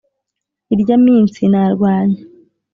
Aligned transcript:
irya 0.73 0.95
minsi 1.05 1.41
narwanye 1.51 2.19